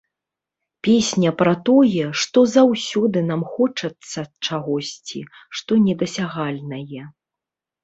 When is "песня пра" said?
0.85-1.51